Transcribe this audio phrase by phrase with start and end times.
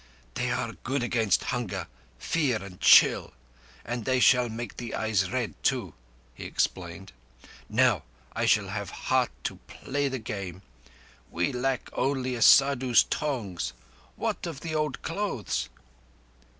[0.33, 1.85] "They are good against hunger,
[2.17, 3.33] fear, and chill.
[3.85, 5.93] And they make the eyes red too,"
[6.33, 7.11] he explained.
[7.69, 8.01] "Now
[8.35, 10.63] I shall have heart to play the Game.
[11.29, 13.73] We lack only a Saddhu's tongs.
[14.15, 15.69] What of the old clothes?"